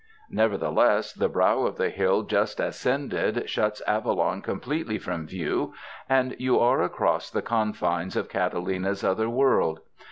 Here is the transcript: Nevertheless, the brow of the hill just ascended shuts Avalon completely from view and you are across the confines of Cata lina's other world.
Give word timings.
Nevertheless, 0.31 1.13
the 1.13 1.29
brow 1.29 1.61
of 1.61 1.77
the 1.77 1.91
hill 1.91 2.23
just 2.23 2.59
ascended 2.59 3.47
shuts 3.47 3.81
Avalon 3.85 4.41
completely 4.41 4.97
from 4.97 5.27
view 5.27 5.75
and 6.09 6.35
you 6.39 6.57
are 6.59 6.81
across 6.81 7.29
the 7.29 7.43
confines 7.43 8.15
of 8.15 8.27
Cata 8.27 8.57
lina's 8.57 9.03
other 9.03 9.29
world. 9.29 9.81